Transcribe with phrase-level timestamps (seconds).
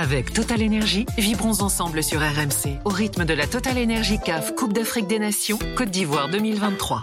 [0.00, 4.72] Avec Total Energy, vibrons ensemble sur RMC au rythme de la Total Energy CAF Coupe
[4.72, 7.02] d'Afrique des Nations Côte d'Ivoire 2023.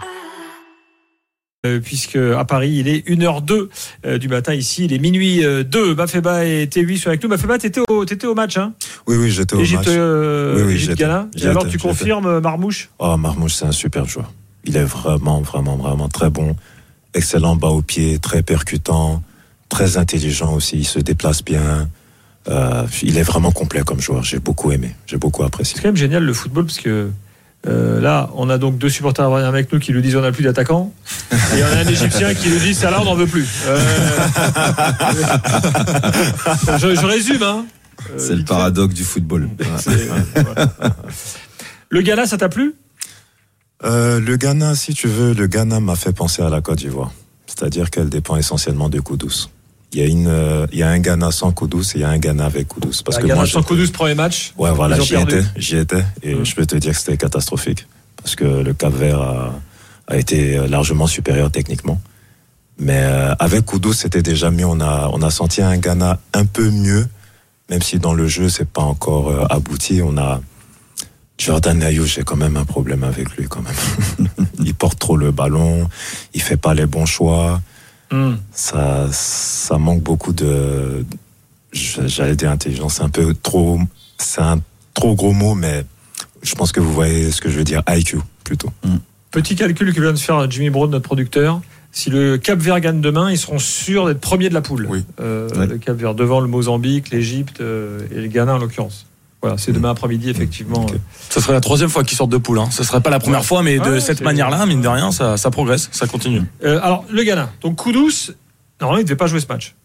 [1.66, 3.68] Euh, puisque à Paris il est 1h02
[4.06, 7.28] euh, du matin ici il est minuit 2 Mafeba et T8 sont avec nous.
[7.28, 8.72] Mafeba t'étais au, étais au match hein?
[9.06, 9.94] Oui oui j'étais au Égypte, match.
[9.98, 10.96] euh, Oui, oui, Égypte.
[10.98, 11.28] Ghana.
[11.36, 12.88] Et alors tu confirmes Marmouche?
[12.98, 14.32] Oh Marmouche c'est un super joueur.
[14.64, 16.56] Il est vraiment vraiment vraiment très bon.
[17.12, 19.22] Excellent bas au pied très percutant
[19.68, 20.78] très intelligent aussi.
[20.78, 21.90] Il se déplace bien
[22.48, 25.88] Euh, il est vraiment complet comme joueur j'ai beaucoup aimé j'ai beaucoup apprécié c'est quand
[25.88, 27.10] même génial le football parce que
[27.66, 30.44] euh, là, on a donc deux supporters avec nous qui nous disent on n'a plus
[30.44, 30.92] d'attaquants.
[31.32, 33.48] Et on a un Égyptien qui nous dit Salah, on n'en veut plus.
[33.66, 33.76] Euh,
[36.78, 37.42] je, je résume.
[37.42, 37.66] Hein.
[38.10, 39.48] Euh, C'est le paradoxe du football.
[41.88, 42.74] Le Ghana, ça t'a plu?
[43.84, 47.12] Euh, le Ghana si tu veux le Ghana m'a fait penser à la Côte d'Ivoire
[47.44, 49.50] c'est-à-dire qu'elle dépend essentiellement de Koudous
[49.96, 52.04] il y a une euh, il y a un Ghana sans Koudous et il y
[52.04, 54.52] a un Ghana avec Koudous parce La que Ghana moi sans Kudus, premier match.
[54.58, 56.44] Ouais, voilà, j'y étais, j'y étais, et Mhm.
[56.44, 57.86] je peux te dire que c'était catastrophique,
[58.22, 59.54] parce que le Cap Vert a,
[60.08, 61.98] a été largement supérieur techniquement.
[62.78, 64.66] Mais euh, avec Koudou, c'était déjà mieux.
[64.66, 67.06] On a, on a senti un Ghana un peu mieux,
[67.70, 70.02] même si dans le jeu, c'est pas encore euh, abouti.
[70.04, 70.42] On a
[71.38, 74.28] Jordan Ayou, j'ai quand même un problème avec lui, quand même.
[74.58, 75.88] il porte trop le ballon,
[76.34, 77.62] il fait pas les bons choix.
[78.10, 78.38] Hum.
[78.52, 81.04] Ça, ça manque beaucoup de,
[81.72, 83.80] j'allais dire intelligence, c'est un peu trop,
[84.18, 84.60] c'est un
[84.94, 85.84] trop gros mot, mais
[86.42, 88.70] je pense que vous voyez ce que je veux dire, IQ plutôt.
[89.30, 91.60] Petit calcul que vient de faire Jimmy Brown, notre producteur.
[91.92, 94.86] Si le Cap Vert gagne demain, ils seront sûrs d'être premiers de la poule.
[94.88, 95.04] Oui.
[95.20, 95.48] Euh.
[95.66, 99.06] Le Cap Vert devant le Mozambique, l'Égypte euh, et le Ghana en l'occurrence.
[99.46, 100.86] Voilà, c'est demain après-midi effectivement.
[101.30, 102.58] Ce serait la troisième fois qu'ils sortent de poule.
[102.58, 102.68] Hein.
[102.72, 105.36] Ce serait pas la première fois, mais de Ouais, cette manière-là, mine de rien, ça,
[105.36, 106.42] ça progresse, ça continue.
[106.64, 107.52] Euh, alors le Ghana.
[107.60, 108.32] Donc Koudous,
[108.80, 109.76] normalement il devait pas jouer ce match.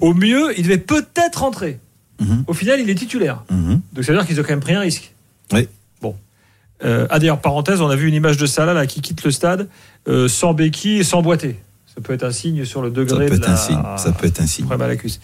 [0.00, 1.80] Au mieux, il devait peut-être rentrer.
[2.20, 2.44] Mhm.
[2.46, 3.42] Au final, il est titulaire.
[3.50, 3.80] Mhm.
[3.92, 5.12] Donc ça veut dire qu'ils ont quand même pris un risque.
[5.52, 5.66] Oui.
[6.00, 6.14] Bon.
[6.84, 9.32] Euh, ah d'ailleurs, parenthèse, on a vu une image de Salah là, qui quitte le
[9.32, 9.68] stade
[10.06, 11.58] euh, sans béquille et sans boîtier.
[11.98, 13.54] Ça peut être un signe sur le Ça degré peut de être la...
[13.54, 13.82] un signe.
[13.96, 14.66] Ça peut être un signe.
[14.66, 15.18] problème à la cuisse.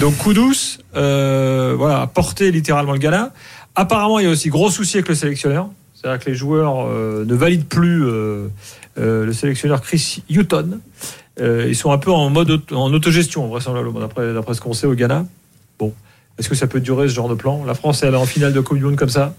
[0.00, 0.52] Donc Koudous,
[0.96, 3.32] euh, voilà, a porté littéralement le Ghana.
[3.74, 5.68] Apparemment, il y a aussi gros souci avec le sélectionneur.
[5.94, 8.48] C'est-à-dire que les joueurs euh, ne valident plus euh,
[8.98, 10.78] euh, le sélectionneur Chris Hutton.
[11.38, 14.86] Ils sont un peu en mode auto- en autogestion, vraisemblablement, d'après, d'après ce qu'on sait
[14.86, 15.24] au Ghana.
[15.78, 15.94] Bon.
[16.40, 17.64] Est-ce que ça peut durer ce genre de plan?
[17.66, 19.34] La France, elle est en finale de Coupe du Monde comme ça?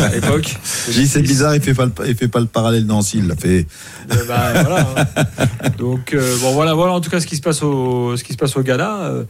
[0.00, 0.56] À l'époque.
[0.90, 3.28] J'ai dit, c'est bizarre, il fait pas le, il fait pas le parallèle Nancy, il
[3.28, 3.66] l'a fait.
[4.10, 5.68] Euh, bah, voilà, hein.
[5.78, 8.32] Donc euh, bon voilà voilà en tout cas ce qui se passe au ce qui
[8.32, 9.02] se passe au Ghana.
[9.04, 9.24] euh,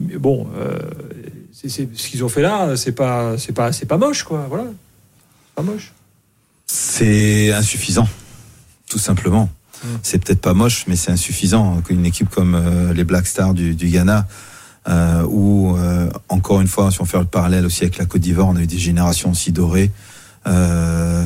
[0.00, 0.78] mais bon euh,
[1.52, 4.46] c'est, c'est- ce qu'ils ont fait là c'est pas c'est pas c'est pas moche quoi
[4.48, 4.66] voilà
[5.56, 5.92] pas moche.
[6.66, 8.08] C'est insuffisant,
[8.88, 9.50] tout simplement.
[9.82, 9.88] Mm.
[10.04, 11.82] C'est peut-être pas moche, mais c'est insuffisant.
[11.90, 12.56] Une équipe comme
[12.94, 14.28] les Black Stars du, du Ghana,
[14.88, 18.20] euh, où euh, encore une fois, si on fait le parallèle aussi avec la Côte
[18.22, 19.90] d'Ivoire, on a eu des générations aussi dorées.
[20.46, 21.24] Euh,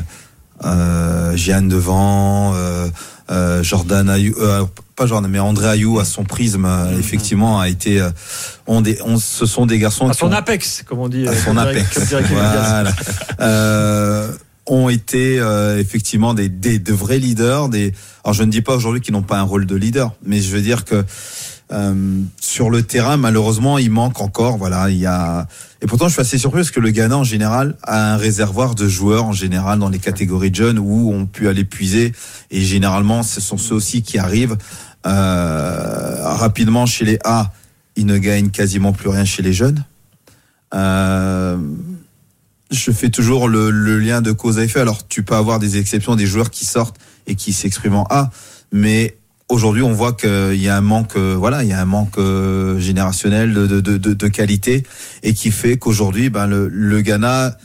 [0.65, 4.35] euh, Jeanne Devant, euh, Jordan Ayou,
[4.97, 8.07] pas Jordan, mais André Ayou à son prisme, euh, effectivement, a été.
[8.67, 11.27] on des, on, ce sont des garçons À son ont- apex comme on dit.
[11.27, 12.15] à son apex.
[12.33, 12.85] Voilà.
[14.67, 15.37] Ont été
[15.79, 17.69] effectivement des, des de vrais leaders.
[17.69, 17.93] Des
[18.25, 20.51] alors je ne dis pas aujourd'hui qu'ils n'ont pas un rôle de leader, mais je
[20.57, 21.05] veux dire que
[21.75, 24.57] euh, sur le terrain malheureusement il manque encore.
[24.57, 25.47] Voilà, il y a
[25.83, 28.75] et pourtant je suis assez surpris parce que le Ghana en général a un réservoir
[28.75, 32.12] de joueurs en général dans les catégories de jeunes où on peut aller puiser
[32.51, 34.57] et généralement ce sont ceux aussi qui arrivent
[35.07, 37.53] euh, rapidement chez les A.
[37.97, 39.85] Ils ne gagnent quasiment plus rien chez les jeunes.
[40.75, 41.56] Euh,
[42.71, 44.81] je fais toujours le, le lien de cause à effet.
[44.81, 46.97] Alors, tu peux avoir des exceptions, des joueurs qui sortent
[47.27, 48.31] et qui s'expriment en A,
[48.73, 49.17] mais
[49.49, 52.19] aujourd'hui, on voit qu'il y a un manque, euh, voilà, il y a un manque
[52.19, 54.84] euh, générationnel de, de, de, de qualité
[55.22, 57.56] et qui fait qu'aujourd'hui, ben, le, le Ghana,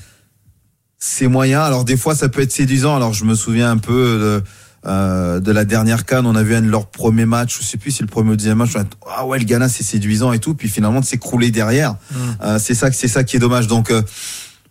[0.98, 1.62] c'est moyen.
[1.62, 2.96] Alors, des fois, ça peut être séduisant.
[2.96, 4.44] Alors, je me souviens un peu de,
[4.86, 7.78] euh, de la dernière canne, on a vu un de leurs premiers matchs, je sais
[7.78, 9.68] plus si le premier ou le deuxième match, on a dit, ah ouais, le Ghana,
[9.70, 11.96] c'est séduisant et tout, puis finalement, de s'écrouler derrière.
[12.44, 13.68] Euh, c'est ça, c'est ça qui est dommage.
[13.68, 14.02] Donc, euh,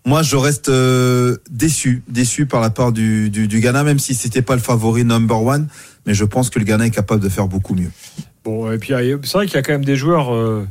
[0.06, 4.14] moi, je reste euh, déçu, déçu par la part du, du, du Ghana, même si
[4.14, 5.68] c'était pas le favori number one.
[6.06, 7.90] Mais je pense que le Ghana est capable de faire beaucoup mieux.
[8.44, 10.34] Bon et puis c'est vrai qu'il y a quand même des joueurs.
[10.34, 10.66] euh,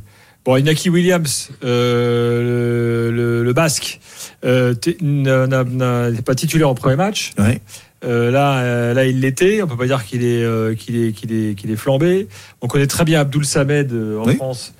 [0.46, 4.00] Bon, Inaki Williams, euh, le, le- le Basque,
[4.46, 7.34] euh, n'est pas titulaire au premier match.
[7.38, 7.62] Ouais.
[8.06, 9.62] Euh, là, euh, là, il l'était.
[9.62, 12.28] On peut pas dire qu'il est, euh, qu'il est, qu'il est, qu'il est flambé.
[12.62, 14.36] On connaît très bien Abdoul Samed en Oui.
[14.36, 14.74] France,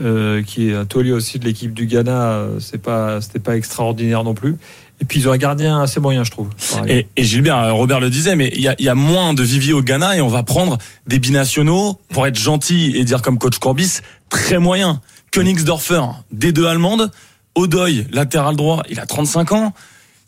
[0.00, 2.30] euh, qui est un taulier aussi de l'équipe du Ghana.
[2.30, 4.56] Euh, C'est pas, c'était pas extraordinaire non plus.
[5.00, 6.48] Et puis ils ont un gardien assez moyen, je trouve.
[6.88, 9.42] Et, et Gilbert, euh, Robert le disait, mais il y a, y a moins de
[9.42, 13.38] viviers au Ghana et on va prendre des binationaux pour être gentil et dire comme
[13.38, 14.00] coach Corbis
[14.30, 15.00] très moyen
[15.32, 16.00] Königsdorfer,
[16.34, 17.10] D2 allemande,
[17.54, 19.74] Odoy, latéral droit, il a 35 ans.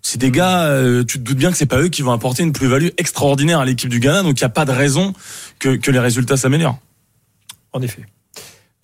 [0.02, 2.42] C'est des gars, euh, tu te doutes bien que c'est pas eux qui vont apporter
[2.42, 5.12] une plus-value extraordinaire à l'équipe du Ghana, donc il n'y a pas de raison
[5.58, 6.78] que, que les résultats s'améliorent.
[7.72, 8.02] En effet.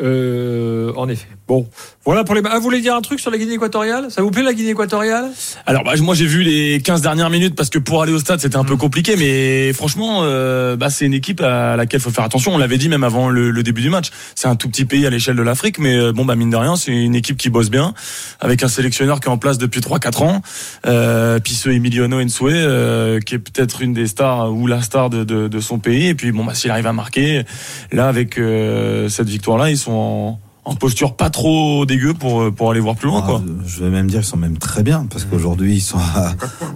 [0.03, 1.29] Euh, en effet.
[1.47, 1.69] Bon,
[2.05, 2.43] voilà pour les.
[2.47, 4.11] Ah, vous voulez dire un truc sur la Guinée équatoriale?
[4.11, 5.31] Ça vous plaît la Guinée équatoriale?
[5.67, 8.41] Alors bah, moi j'ai vu les 15 dernières minutes parce que pour aller au stade
[8.41, 12.25] c'était un peu compliqué mais franchement euh, bah, c'est une équipe à laquelle faut faire
[12.25, 12.55] attention.
[12.55, 14.11] On l'avait dit même avant le, le début du match.
[14.35, 16.57] C'est un tout petit pays à l'échelle de l'Afrique mais euh, bon bah mine de
[16.57, 17.95] rien c'est une équipe qui bosse bien
[18.41, 20.43] avec un sélectionneur qui est en place depuis 3-4 ans
[20.87, 25.09] euh, puis ce Emiliano Ensue euh, qui est peut-être une des stars ou la star
[25.09, 26.09] de, de, de son pays.
[26.09, 27.45] Et puis bon bah s'il arrive à marquer
[27.93, 32.53] là avec euh, cette victoire là ils sont en, en posture pas trop dégueu pour
[32.55, 33.43] pour aller voir plus loin Ah, quoi.
[33.67, 35.99] Je vais même dire qu'ils sont même très bien parce qu'aujourd'hui ils sont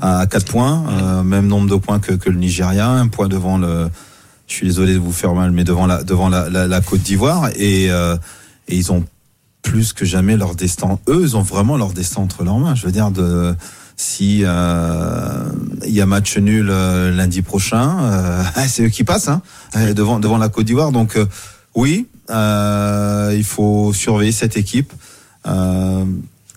[0.00, 3.28] à, à 4 points, euh, même nombre de points que, que le Nigeria, un point
[3.28, 3.88] devant le.
[4.46, 7.02] Je suis désolé de vous faire mal, mais devant la devant la, la, la Côte
[7.02, 8.16] d'Ivoire et, euh,
[8.68, 9.04] et ils ont
[9.62, 10.98] plus que jamais leur destin.
[11.08, 12.74] Eux, ils ont vraiment leur destin entre leurs mains.
[12.74, 13.54] Je veux dire de
[13.96, 15.44] si euh,
[15.86, 19.42] y a match nul euh, lundi prochain, euh, c'est eux qui passent hein,
[19.76, 20.92] euh, devant devant la Côte d'Ivoire.
[20.92, 21.26] Donc euh,
[21.74, 24.92] oui, euh, il faut surveiller cette équipe.
[25.46, 26.04] Euh,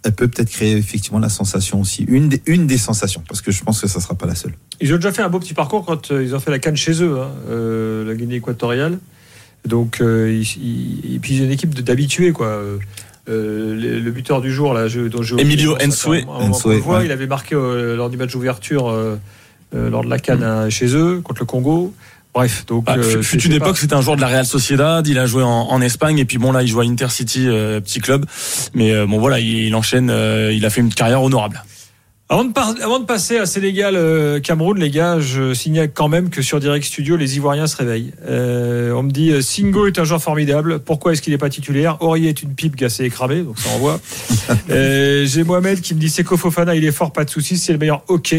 [0.03, 3.51] elle peut peut-être créer effectivement la sensation aussi, une des, une des sensations, parce que
[3.51, 4.53] je pense que ça sera pas la seule.
[4.81, 6.75] Ils ont déjà fait un beau petit parcours quand euh, ils ont fait la canne
[6.75, 8.97] chez eux, hein, euh, la Guinée équatoriale.
[9.63, 12.47] Donc, euh, et puis une équipe d'habitués, quoi.
[12.47, 12.77] Euh,
[13.29, 16.25] euh, le, le buteur du jour, là, je, dont oublié Emilio son nom, ça, Nsue.
[16.25, 17.05] quand même, on- on Nsue, le voit, ouais.
[17.05, 19.17] il avait marqué euh, lors du match d'ouverture euh,
[19.75, 21.93] euh, lors de la canne hein, chez eux, contre le Congo.
[22.33, 22.85] Bref, donc.
[22.85, 25.05] Bah, euh, fut- une époque, c'était un joueur de la Real Sociedad.
[25.07, 27.81] Il a joué en, en Espagne et puis bon là, il joue à Intercity, euh,
[27.81, 28.25] petit club.
[28.73, 30.09] Mais euh, bon voilà, il, il enchaîne.
[30.09, 31.61] euh, il a fait une carrière honorable.
[32.31, 36.41] Avant de, par- avant de passer à Sénégal-Cameroun, les gars, je signale quand même que
[36.41, 38.13] sur Direct Studio, les Ivoiriens se réveillent.
[38.25, 40.79] Euh, on me dit, euh, Singo est un joueur formidable.
[40.79, 41.97] Pourquoi est-ce qu'il n'est pas titulaire?
[42.01, 43.99] Aurier est une pipe gassée et cramée, donc ça envoie.
[44.69, 47.73] euh, J'ai Mohamed qui me dit, Seko Fofana, il est fort, pas de soucis, c'est
[47.73, 48.33] le meilleur, ok.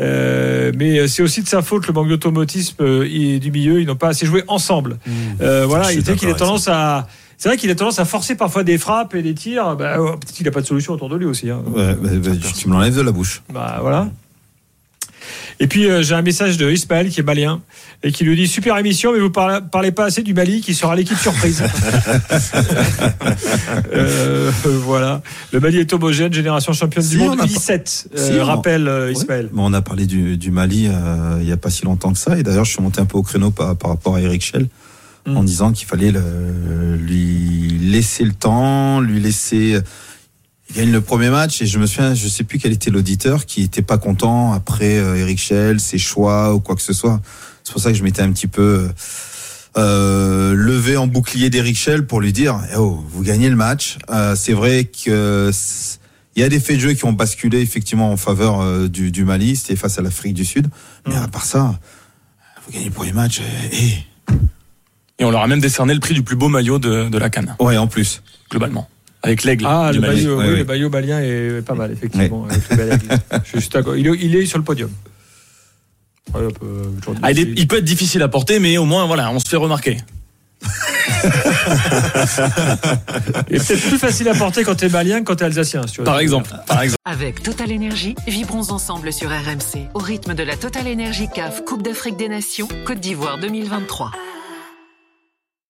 [0.00, 3.80] Euh, mais c'est aussi de sa faute le manque d'automatisme euh, et du milieu.
[3.80, 4.98] Ils n'ont pas assez joué ensemble.
[5.40, 7.06] Euh, voilà, il dit qu'il a tendance à...
[7.42, 9.74] C'est vrai qu'il a tendance à forcer parfois des frappes et des tirs.
[9.74, 11.48] Bah, oh, Peut-être qu'il n'a pas de solution autour de lui aussi.
[11.48, 11.62] Hein.
[11.74, 13.40] Ouais, bah, bah, tu me l'enlèves de la bouche.
[13.50, 14.08] Bah voilà.
[15.58, 17.60] Et puis euh, j'ai un message de Ismaël qui est malien
[18.02, 20.74] et qui lui dit super émission mais vous parlez, parlez pas assez du Mali qui
[20.74, 21.62] sera l'équipe surprise.
[23.92, 24.50] Euh,
[24.84, 25.22] voilà.
[25.52, 28.08] Le Mali est homogène, génération championne Si, du monde on a 17.
[28.14, 29.12] pas- Si, on- rappelle euh, Ouais.
[29.12, 29.48] Ismaël.
[29.52, 32.18] Mais on a parlé du, du Mali euh, il y a pas si longtemps que
[32.18, 32.38] ça.
[32.38, 34.66] Et d'ailleurs, je suis monté un peu au créneau par, par rapport à Eric Schell
[35.26, 35.36] Mm.
[35.36, 39.78] en disant qu'il fallait le- lui laisser le temps, lui laisser.
[40.70, 43.44] Il gagne le premier match et je me souviens, je sais plus quel était l'auditeur
[43.44, 47.20] qui était pas content après euh, Eric Schell, ses choix ou quoi que ce soit.
[47.64, 48.88] C'est pour ça que je m'étais un petit peu
[49.76, 53.98] euh, levé en bouclier d'Eric Schell pour lui dire Eh oh, vous gagnez le match.
[54.10, 55.50] Euh, c'est vrai que
[56.36, 59.10] il y a des faits de jeu qui ont basculé effectivement en faveur euh, du,
[59.10, 60.68] du Mali, c'était face à l'Afrique du Sud.
[61.06, 61.22] Mais Mm.
[61.24, 61.78] à part ça,
[62.64, 63.40] vous gagnez le premier match.
[63.72, 63.94] Et,
[65.20, 67.28] Et on leur a même décerné le prix du plus beau maillot de, de la
[67.30, 68.22] Cannes, ouais, en plus.
[68.50, 68.88] globalement,
[69.22, 72.46] avec l'aigle Ah, le maillot, oui, le maillot malien est pas mal, effectivement.
[72.50, 73.08] avec le bel aigle.
[73.44, 73.68] Je suis.
[73.98, 74.90] Il, est- il est sur le podium.
[76.34, 76.40] Ouais,
[77.22, 77.54] Ah, il, est- aussi.
[77.56, 79.98] il peut être difficile à porter, mais au moins voilà, on se fait remarquer.
[83.50, 85.86] Il est peut-être plus facile à porter quand t'es malien que quand t'es alsacien.
[85.86, 86.98] si Par exemple, par exemple.
[87.04, 91.82] Avec Total Énergie, vibrons ensemble sur RMC au rythme de la Total Énergie CAF Coupe
[91.82, 94.12] d'Afrique des Nations Côte d'Ivoire 2023.